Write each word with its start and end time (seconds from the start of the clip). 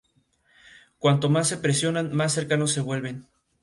Cuanto 0.97 1.29
más 1.29 1.47
se 1.49 1.59
presionan, 1.59 2.11
más 2.15 2.33
cercanos 2.33 2.71
se 2.71 2.81
vuelven. 2.81 3.27